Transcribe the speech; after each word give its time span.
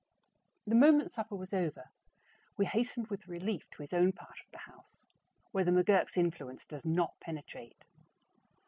The 0.65 0.73
moment 0.73 1.11
supper 1.11 1.35
was 1.35 1.53
over, 1.53 1.91
we 2.57 2.65
hastened 2.65 3.09
with 3.11 3.27
relief 3.27 3.69
to 3.69 3.83
his 3.83 3.93
own 3.93 4.13
part 4.13 4.39
of 4.43 4.49
the 4.51 4.57
house, 4.57 5.05
where 5.51 5.63
the 5.63 5.69
McGurk's 5.69 6.17
influence 6.17 6.65
does 6.65 6.87
not 6.87 7.13
penetrate. 7.19 7.83